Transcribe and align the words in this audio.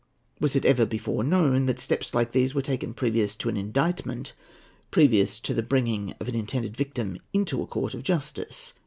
Was 0.39 0.55
it 0.55 0.65
ever 0.65 0.87
before 0.87 1.23
known, 1.23 1.67
that 1.67 1.77
steps 1.77 2.15
like 2.15 2.31
these 2.31 2.55
were 2.55 2.63
taken 2.63 2.91
previous 2.95 3.35
to 3.35 3.49
an 3.49 3.55
indictment,—previous 3.55 5.39
to 5.41 5.53
the 5.53 5.61
bringing 5.61 6.15
of 6.19 6.27
an 6.27 6.33
intended 6.33 6.75
victim 6.75 7.19
into 7.33 7.61
a 7.61 7.67
court 7.67 7.93
of 7.93 8.01
justice? 8.01 8.73